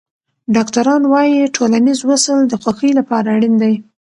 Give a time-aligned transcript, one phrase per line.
[0.55, 3.73] ډاکټران وايي ټولنیز وصل د خوښۍ لپاره اړین دی.